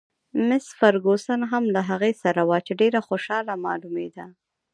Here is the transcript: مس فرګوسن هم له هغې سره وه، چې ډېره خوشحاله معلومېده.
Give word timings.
مس 0.47 0.65
فرګوسن 0.79 1.39
هم 1.51 1.63
له 1.75 1.81
هغې 1.89 2.13
سره 2.23 2.41
وه، 2.49 2.57
چې 2.65 2.73
ډېره 2.81 2.99
خوشحاله 3.07 3.53
معلومېده. 3.65 4.25